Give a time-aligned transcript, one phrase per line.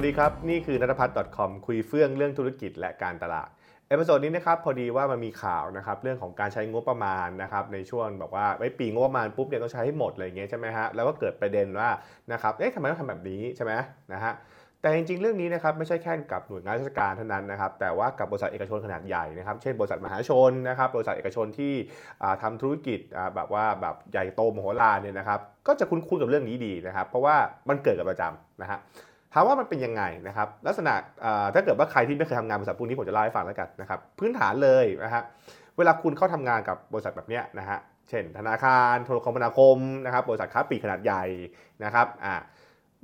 [0.00, 3.48] วัสดีครับ นี่คือนัทพัฒน์ .com คุยเฟื่องเรื่องธุรกิจและการตลาด
[3.88, 11.90] episode นี้นะครับพอดีว่ามันมีข่าวนะครับเรื่องของการใช้งบประมาณนะครับในช่วงบอกว่าไว้ปีงบประมาณปุ๊บเนี่ยต้องใช้ให้หมดอะไรอย่างเงี้ยใช่ไหมฮะแล้วก็เกิดประเด็นว่า
[12.32, 13.72] นะครับเอ๊ะทำไมต้องทำแบบนี้ใช่ไหม
[14.12, 14.32] นะฮะ
[14.80, 21.72] แต่จริงๆ เรื่องนี้นะครับไม่ใช่แค่กับหน่วยงานราชการเท่านั้นนะครับแต่ว่ากับบริษัทเอกชนขนาดใหญ่นะครับเช่นบริษัทมหาชนนะครับบริษัทเอกชนที่
[22.42, 23.00] ทำธุรกิจ
[23.34, 27.36] แบบว่าแบบใหญ่โตมโหฬารเนี่ยนะครับก็จะคุ้นๆกับเรื่องนี้ดีนะครับเพราะว่า
[27.68, 28.80] มันเกิดกับประจำนะฮะ
[29.32, 30.94] ถามว่ามันเป็นยังไงนะครับลักษณะ
[31.54, 35.22] ถ้าเกิดว่าใครที่ไม่เคยทำงานบริษัทพวกนี้ผมจะเล่าให้ฟังแล้วกันนะครับพื้นฐานเลยนะฮะ
[35.76, 37.78] เวลาคุณเข้าทำงานกับบริษัทแบบเนี้ยนะฮะ
[38.08, 41.24] เช่น ธนาคารโทรคมนาคมนะครับบริษัทค้าปลีกขนาดใหญ่
[41.84, 42.34] นะครับอ่า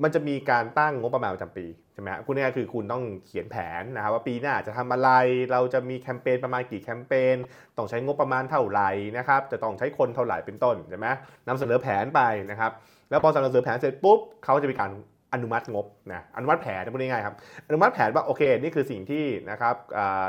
[0.03, 5.11] มันจะมีการตั้งงบประมาณประจำปีใช่ไหมคุณนี่คือคุณต้องเขียนแผนนะครับว่าปีหน้าจะทำอะไร
[5.53, 7.37] เราจะมีแคมเปญประมาณกี่แคมเปญ
[7.77, 11.09] ต้องใช้งบประมาณเท่าไหร่นะครับ จะต้องใช้คนเท่าไหร่เป็นต้นใช่ไหม
[11.49, 12.21] นำเสนอแผนไป
[12.51, 12.73] นะครับ
[13.11, 14.91] แล้วพอเสนอแผนเสร็จปุ๊บเขาจะมีการ
[15.35, 17.37] อนุมัติงบนะอนุมัติแผนพูดง่ายๆครับ
[17.69, 19.77] อนุมัติแผนว่าโอเคนี่คือสิ่งที่นะครับ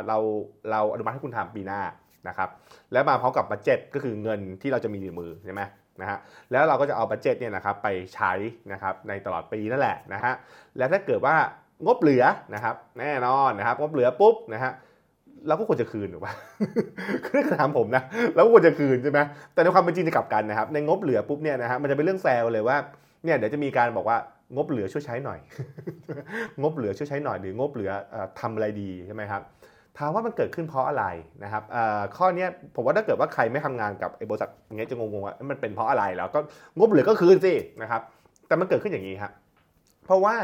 [0.08, 0.18] เรา
[0.72, 1.82] เราอนุมัติให้คุณทำปีหน้า
[2.28, 2.50] นะครับ
[2.94, 5.62] แล้วมาพร้อมกับ budget ก็คือเงินที่เราจะมีในมือใช่ไหม
[6.02, 6.18] นะฮะ
[6.52, 8.34] แล้วเราก็จะเอา budget เนี่ยนะครับไปใช้
[8.72, 10.34] นะครับในตลอดปีนั่นแหละนะฮะ
[10.78, 11.36] แล้วถ้าเกิดว่า
[11.86, 14.72] งบเหลือนะครับแน่นอนนะครับงบเหลือปุ๊บนะฮะ
[15.48, 16.34] เราก็ควรจะคืนหรือเปล่า
[17.26, 18.04] คือถามผมนะ
[18.34, 19.20] เราก็ควรจะคืนใช่ไหม
[19.54, 22.78] แต่ในความเป็นจริงจะกลับกันนะครับในงบเหลือปุ๊บเนี่ยนะฮะมันจะเป็นเรื่องแซวเลยว่า
[23.24, 24.18] เนี่ยเดี๋ยวจะมีการบอกว่า
[24.56, 25.40] งบเหลือช่วยใช้หน่อย
[26.62, 27.92] งบเหลือช่วยใช้หน่อยหรืองบเหลือ
[28.40, 29.42] ทำอะไรดีใช่ไหมครับ
[29.98, 31.06] ถามว่ามันเกิดขึ้นเพราะอะไร
[31.44, 31.64] นะครับ
[32.18, 36.40] ข้อนี้ผมว่าถ้าเกิดว่าใครไม่ทำงานกับไอ้บริษัทอย่างเงี้ยจะงงๆว่ามันเป็นเพราะอะไรแล้วก็
[36.78, 38.02] งบเหลือก็คืนสินะครับ
[38.48, 39.32] แต่มันเกิดขึ้นอย่างนี้ครับ
[40.06, 40.36] เพราะว่า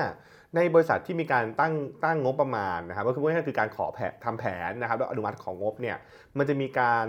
[0.56, 1.74] ในบริษัทที่มีการตั้ง
[2.06, 5.98] ตั้งงบประมาณนะครับก็คือว่าคือการขอแผนทำแผนนะครับแล้วอนุมัติของงบเนี่ย
[6.38, 7.06] มันจะมีการ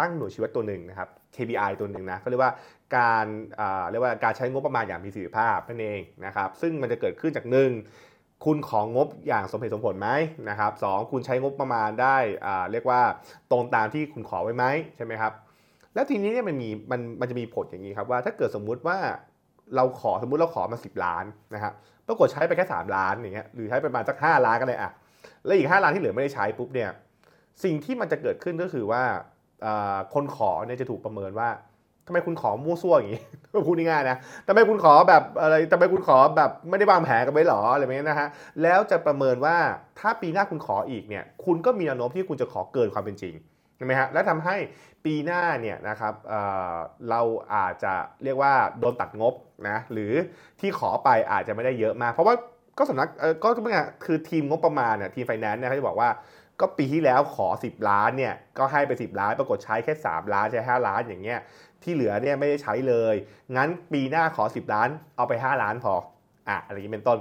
[0.00, 2.52] ตั้งหน่วยชีวิตตัวหนึ่งนะครับ KPI ตัวหนึ่งนะเขาเรียกว่า
[2.96, 3.26] การ
[3.90, 7.70] เรียกว่าการใช้งบประมาณอย่างมีประสิทธิภาพนั่นเองนะครับซึ่งมันจะเกิดขึ้นจากหนึ่ง
[8.44, 10.08] คุณของงบอย่างสมเหตุสมผลไหม
[10.48, 12.16] นะครับสคุณใช้งบประมาณได้
[12.72, 13.00] เรียกว่า
[13.50, 14.64] ตรงตามที่คุณขอไว้ไหม
[14.96, 15.32] ใช่ไหมครับ
[15.94, 18.98] แล้วทีนี้เนี่ยมันมีมันมันจะมีผลอย่างนี้ครับว่าถ้าเกิดสมมุติว่า
[19.76, 21.24] เราขอสมมุติเราขอมา 10 ล้าน
[21.54, 21.72] นะครับ
[22.06, 24.90] ปรากฏใช้ไปแค่ 3 ล้านอย่างเงี้ยหรือใช้ประมาณสัก 5 ล้านก็เลยอะ
[25.44, 26.90] แล้วอีก 5 ล้านที่เหลือไม่ได้ใช้ปุ๊บเนี่ย
[27.64, 29.02] สิ่งที่มันจะเกิดขึ้นก็คือว่า
[30.14, 31.48] คนขอเนี่ยจะถูกประเมินว่า
[32.08, 33.22] ทำไมคุณขอมั่วซั่วอย่างนี้
[33.66, 38.28] พูดง่ายๆนะทำไมคุณขอแบบอะไรทำไมคุณขอแบบไม่ได้วางแผนกันไว้หรออะไรแบบนี้นะฮะ
[38.62, 39.56] แล้วจะประเมินว่า
[39.98, 43.34] ถ้าปีหน้าคุณขออีกเนี่ย คุณก็มีแนวโน้มที่คุณจะขอเกินความเป็นจริง
[43.76, 44.56] ใช่ไหมฮะและทำให้
[45.04, 47.20] ปีหน้าเนี่ยนะครับเเรา
[47.54, 49.34] อาจจะเรียกว่าโดนตัดงบ
[49.68, 50.12] นะหรือ
[50.60, 52.34] ที่ขอไปอาจจะไม่ได้เยอะมาก เพราะว่า
[52.78, 53.08] ก็สำนัก
[53.42, 56.10] ก็เมื่อคือทีมงบประมาณเนี่ยทีมไฟแนนซ์เนี่ยเขาจะบอกว่า
[56.60, 61.38] ก็ปีที่แล้วขอ 10 ล้านเนี่ยก็ให้ไป 10 ล้าน ปรากฏใช้แค่ 3 ล้านใช้ 5 ล้านอย่างเงี้ย
[61.84, 63.14] ที่เหลือเนี่ยไม่ได้ใช้เลย
[63.56, 65.94] งั้นปีหน้าขอ 10 ล้าน เอาไป 5 ล้านพอ
[66.48, 67.18] อะอะไรอย่างนี้เป็นต้น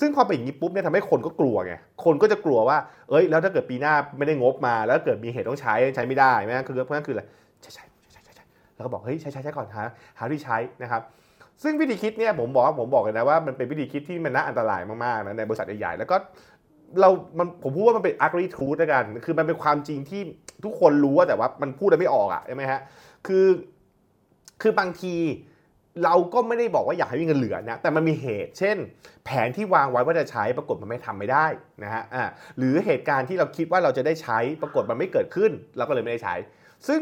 [0.00, 1.74] ซึ่งพอเป็นอย่างนี้ปุ๊บเนี่ยทำให้คนก็กลัวไง
[2.04, 2.78] คนก็จะกลัวว่า
[3.10, 7.22] เอ้ย แล้วถ้าเกิดปีหน้าไม่ได้งบมา แล้วเกิดมีเหตุต้องใช้ใช้ไม่ได้ไหมคือเพราะนั่นคืออะไร
[7.62, 9.82] ใช้ใช้ใช้ใช้ใช้แล้วก็บอก เฮ้ย ใช้ใช้ใช้ก่อนหา
[10.18, 11.02] หาที่ใช้นะครับ
[11.62, 16.16] ซึ่งวิธีคิดเนี่ยผมบอกผมบอกเลยนะว่ามันเป็นวิธีคิดที่มันน่าอันตรายมากๆนะในบริษัทใหญ่ๆ แล้วก็
[17.00, 20.20] เรามันผมพูดว่ามันเป็น ugly truth ด้วยกัน คือมันเป็นความจริงที่
[20.64, 22.80] ทุกคนรู้แต่ว่ามันพูดได้ไม่ออกอะใช่ไหมฮะ
[23.26, 23.44] คือ
[24.62, 25.14] คือบางที
[26.04, 28.76] เราก็ไม่ได้บอกว่าอยากให้มีเงินเหลือนะ แต่มันมีเหตุ เช่น
[29.24, 31.46] แผนที่วางไว้ว่าจะใช้ปรากฏมันไม่ทำไม่ได้
[31.84, 32.24] นะฮะอ่า
[32.58, 36.34] หรือเหตุการณ์ที่เราคิดว่าเราจะได้ใช้ปรากฏมันไม่เกิดขึ้น เราก็เลยไม่ได้ใช้
[36.88, 37.00] ซึ่ง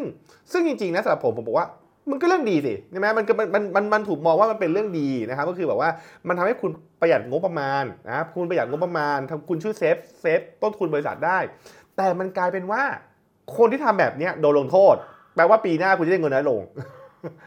[0.52, 1.68] ซึ่งจริงๆนะสำหรับผมผมบอกว่า
[2.10, 5.90] มันก็เรื่องดีสิใช่ไหมมันก็มันมันมันถูกมองว่ามันเป็นเรื่องดีนะครับก็คือแบบว่า
[6.28, 11.38] มันทำให้คุณประหยัดงบประมาณนะค,คุณประหยัดงบประมาณทำคุณช่วย save save ต้นทุนบริษัทได้
[11.96, 12.82] แต่มันกลายเป็นว่า
[13.56, 14.94] คนที่ทำแบบนี้โดนลงโทษ
[15.34, 16.60] แปลว่าปีหน้าคุณจะได้เงินน้อยลง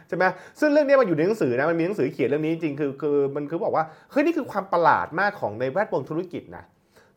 [0.08, 0.24] ใช่ไหม
[0.60, 6.64] ซึ่งเรื่องนี้มันอยู่ในหนังสือนะมันมีหนังสือเขียนเรื่องนี้จริงคือคือมันคือบอกว่าเฮ้ยนี่คือความประหลาดมากของในแวดวงธุรกิจนะ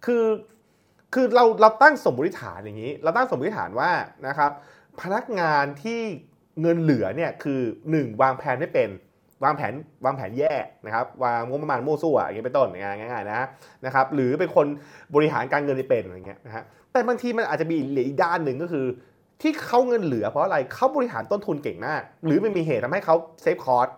[0.04, 0.24] คือ
[1.14, 3.90] คือเราเราตั้งสมมติฐานอย่างนี้ เราตั้งสมมติฐานว่า
[4.26, 4.50] นะครับ
[5.00, 6.00] พนักงานที่
[6.60, 7.60] เงินเหลือเนี่ยคือ
[7.92, 8.90] 1 วางแผนไม่เป็น
[9.44, 9.72] วางแผน
[10.04, 10.54] วางแผนแย่
[10.86, 13.46] นะครับวางงบประมาณมั่วซั่วอย่างเงี้ยเป็นต้นง่ายๆนะ
[13.86, 14.66] นะครับหรือเป็นคน
[15.14, 18.86] บริหารการเงินไม่เป็นอะไรเงี้ยนะฮะแต่บางทีมันอาจจะมีอีกด้านหนึ่งก็คือ
[19.42, 23.88] ที่เขาเงินเหลือเพราะอะไรเขาบริหารต้นทุนเก่งมาก หรือมันมีเหตุทำให้เขาเซฟคอร์ส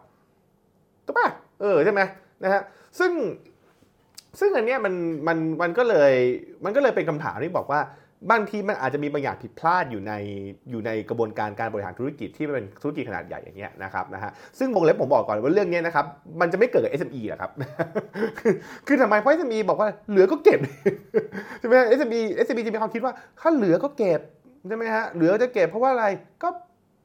[1.06, 1.28] ถูกปะ
[1.60, 2.00] เออใช่ไหม
[2.42, 2.62] นะฮะ
[2.98, 3.12] ซึ่ง
[4.40, 4.94] ซึ่งอันเนี้ยมัน
[5.28, 6.12] มันมันก็เลย
[6.64, 7.80] มันก็เลยเป็นคำถามที่บอกว่า
[8.32, 10.12] บางทีมันอาจจะมีบางอย่างผิดพลาดอยู่ใน
[10.70, 16.06] อยู่ในกระบวนการการบริหารธุรกิจที่เป็นธุรกิจขนาดใหญ่อย่างเงี้ยนะครับนะฮะซึ่งวงเล็บผมบอกก่อนว่าเรื่องนี้นะครับ
[16.40, 17.50] มันจะไม่เกิดกับ SME หรอกครับ
[18.86, 20.60] คือทำไมเพราะ SME บอกว่าเหลือก็เก็บ
[21.58, 24.20] ใช่ไหม SME SME จะมีความคิดว่าถ้าเหลือก็เก็บ
[24.68, 26.06] ใช่ไหมฮะเหลือจะเก็บเพราะว่าอะไร
[26.42, 26.48] ก็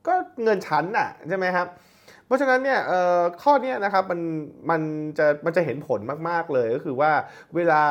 [0.07, 0.13] ก็
[0.43, 1.67] เงินชันน่ะใช่ไหมครับ
[2.25, 2.79] เพราะฉะนั้นเนี่ย
[3.43, 4.19] ข้อนี้นะครับมัน
[4.69, 4.81] มัน
[5.17, 7.11] จะมันจะเห็นผลมาก ๆ เลยก็คือว่า
[7.55, 7.81] เวลา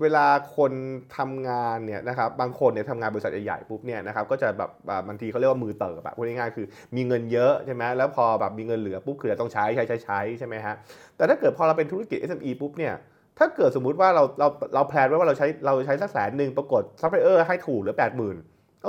[0.00, 0.26] เวลา
[0.56, 0.72] คน
[1.16, 4.70] ทำงานเนี่ยนะครับบางคนเนี่ยทำงานบริษัทใหญ่ๆปุ๊บเนี่ยนะครับก็จะแบบ
[5.08, 6.66] บางทีเขาเรียกว่ามือเติบแบบพูดง่ายๆคือ
[6.96, 10.74] มีเงินเยอะใช่ไหมแล้วพอแบบมีเงินเหลือปุ๊บคือต้องใช้ใช้ใช้ใช้ใช่ไหมฮะ
[11.16, 12.94] แต่ถ้าเกิดพอเราเป็นธุรกิจ SME ปุ๊บเนี่ย
[13.38, 18.36] ถ้าเกิดสมมุติว่าเราเราเรา plan ไว้ว่าเราใช้เราใช้สักแสนหนึ่งปรากฏซัพพลายเออร์ให้ถูกเหลือแปดหมื่น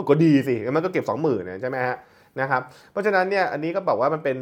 [0.10, 1.98] ก็ดีสิมันก็เก็บสองหมื่นใช่ไหมฮะ
[2.42, 2.62] นะครับ
[2.92, 4.38] เพราะฉะนั้นเนี่ยอันนี้ก็บอกว่ามันเป็น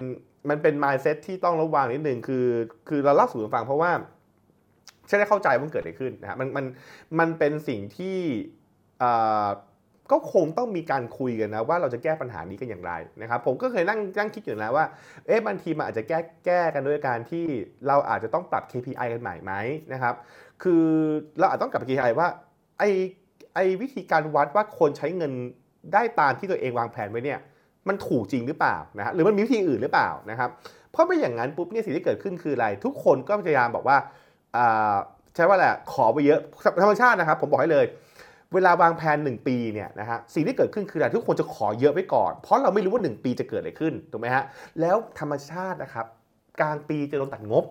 [0.49, 2.47] มันเป็น mindset ที่ต้องระวังนิดนึงคือ
[2.89, 3.91] คือเราเล่าสู่กันฟังเพราะว่า
[5.07, 6.65] ใช่ได้เข้าใจว่าเกิดอะไรขึ้นนะฮะมันมัน
[7.19, 8.17] มันเป็นสิ่งที่
[10.11, 14.85] ก็คงต้องมีการคุยกันนะว่าเราจะแก้ปัญหานี้กันอย่างไรนะครับผมก็เคยนั่งนั่งคิดอยู่นะว่า
[15.27, 17.45] เอ๊ะบางทีมันอาจจะแก้แก้กันด้วยการที่
[17.87, 19.53] เราอาจจะต้องปรับ KPI กันใหม่ไหม
[19.93, 20.15] นะครับ
[20.63, 20.85] คือ
[21.39, 22.27] เราอาจต้องกลับไป KPI ว่า
[22.79, 22.83] ไอ
[23.55, 25.31] ไอ้วิธีการวัดว่าคนใช้เงิน
[25.93, 27.39] ได้ตามที่ตัวเองวางแผนไว้เนี่ย
[27.87, 30.49] มันถูกจริงหรือเปล่านะฮะหรือมันมีวิธีอื่นหรือเปล่านะครับ
[30.91, 33.97] เพราะไม่อย่างนั้นปุ๊บเนี่ยสิ่งที่เกิดขึ้นคืออะไร ทุกคนก็พยายามบอกว่า
[35.35, 36.39] ใช่ว่าแหละขอไปเยอะ
[36.81, 37.85] ธรรมชาตินะครับ ผมบอกให้เลย
[38.53, 44.43] เวลาวางแผน 1 ปีเนี่ยนะฮะสิ่งที่เกิดขึ้นคืออะไรทุกคนจะขอเยอะไว้ก่อน เพราะเราไม่รู้ว่า 1 ปีจะเกิดอะไรขึ้นถูกไหมฮะ
[44.81, 46.05] แล้วธรรมชาตินะครับ
[46.59, 47.65] กลางปีจะโดนตัดงบ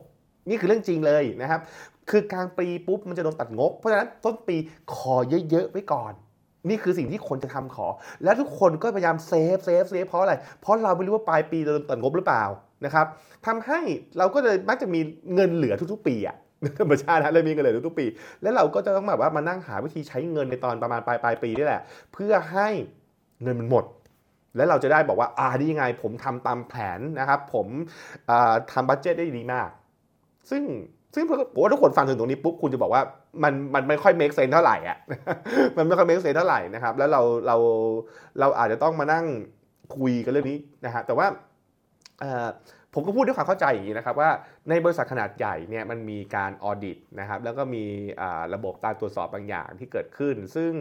[0.49, 1.61] นี่คือเรื่องจริงเลยนะครับ
[2.11, 4.57] คือกลางปีปุ๊บมันจะโดนตัดงบ เพราะฉะนั้นต้นปี
[4.95, 5.15] ขอ
[5.51, 6.13] เยอะๆไว้ก่อน
[6.69, 7.87] นี่คือสิ่งที่คนจะทำขอ
[8.25, 12.45] และทุกคนก็พยายาม save save save เพราะอะไร เพราะเราไม่รู้ว่าปลายปีเราตัดงบหรือเปล่า
[12.85, 13.07] นะครับ
[13.47, 13.81] ทำให้
[14.19, 15.01] เราก็เลยมักจะมี
[15.35, 16.37] เงินเหลือทุกๆ ปีอะ
[16.81, 18.07] ธรรมชาตินะเลยมีเงินเหลือทุกๆปี
[18.43, 21.81] แล้วเราก็จะต้องแบบว่ามานั่งหาวิธีใช้เงินในตอนประมาณปลายปลายปีนี่แหละ
[22.13, 22.69] เพื่อให้
[23.43, 23.85] เงินมันหมด
[24.57, 27.67] แล้วเราจะได้บอกว่าอ่าดียังไง ผมทำตามแผนนะครับ ผม
[28.73, 29.71] ทำบัตเจตได้ดีมาก
[30.51, 30.63] ซึ่ง
[31.15, 31.25] ซึ่ง
[31.55, 33.03] ผมว่าทุกคนฟังถึงตรงนี้ปุ๊บคุณจะบอกว่า
[33.43, 34.99] มันมันไม่ค่อยเมคเซนเท่าไหร่อะ
[35.77, 37.57] มันไม่ค่อยเมคเซนเท่าไหร่นะครับแล้วเราเรา
[38.41, 39.25] เราอาจจะต้องมานั่ง
[39.97, 41.27] คุยกันเรื่องนี้นะฮะแต่ว่า
[42.95, 44.31] ผมก็พูดด้วยความเข้าใจอย่างนี้นะครับว่า
[44.69, 47.85] ในบริษัทขนาดใหญ่เนี่ยมันมีการออดิตนะครับแล้วก็มี
[48.55, 50.73] ระบบการตรวจสอบบางอย่างที่เกิดขึ้น ซึ่ง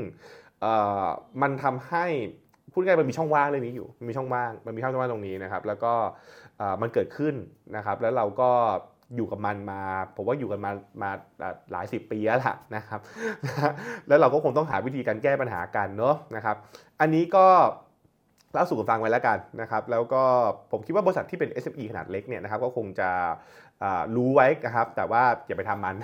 [1.42, 2.06] มันทำให้
[2.72, 5.94] พูดง่ายมันมีช่องว่างเรื่องนี้อยู่มีช่องว่างมันมีช่องว่างตรงนี้นะครับแล้วก็
[6.82, 7.36] มันเกิดขึ้น
[7.76, 8.52] นะครับแล้วเราก็
[9.16, 9.82] อยู่กับมันมา
[10.16, 10.72] ผมว่าอยู่กันมา
[11.02, 11.10] มา
[11.72, 13.00] หลายสิบปีแล้วล่ะนะครับ
[14.08, 16.56] แล้วเราก็คงต้องหาวิธีการแก้ปัญหากันเนาะนะครับ
[17.02, 17.46] อันนี้ก็
[18.54, 20.24] เล่าสู่กันฟังไว้แล้วกันนะครับ แล้วก็
[20.72, 23.10] ผมคิดว่าบริษัทที่เป็น SME ขนาดเล็กเนี่ยนะครับ ก็คงจะ
[24.16, 25.96] รู้ไว้นะครับ แต่ว่าอย่าไปทำมัน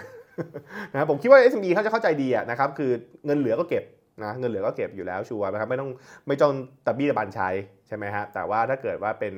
[0.92, 2.92] นะผมคิดว่า SME เขาจะเข้าใจดีนะครับ คือ
[3.26, 3.84] เงินเหลือก็เก็บ
[4.24, 5.90] นะเงินเหลือก็เก็บอยู่แล้วชัวร์นะครับไม่ต้อง
[6.28, 6.54] ไม่ต้อง
[6.86, 7.50] ตะบี้ตะบันใช้
[7.90, 9.34] ใช่ไหมฮะแต่ว่าถ้าเกิดว่าเป็น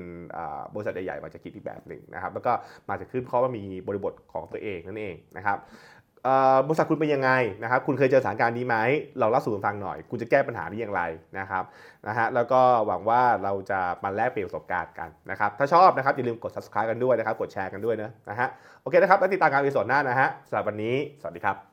[0.73, 2.51] บริษัทใหญ่ๆมันจะคิดอีกแบบหนึ่งนะครับแล้วก็
[2.89, 5.59] มาจากขึ้นเพราะว่ามีบริบทของตัวเองนั่นเองนะครับ
[6.67, 7.31] บริษัทคุณเป็นยังไง
[7.63, 8.77] นะครับคุณเคยเจอสถานการณ์นี้ไหม
[9.19, 11.01] เราเล่าสู่กันฟังหน่อย คุณจะแก้ปัญหานี้อย่างไร
[11.39, 11.63] นะครับ
[12.07, 18.47] นะฮะแล้วก็หวังว่าเราจะมาแลกเปลี่ยนประสบการณ์กันนะครับถ้าชอบนะครับอย่าลืมกด subscribe กันด้วยนะครับกดแชร์กันด้วยนะนะฮะ
[18.81, 21.70] โอเคนะครับแล้วติดตามการวิดีโอหน้านะฮะสำหรับวันนี้สวัสดีครับ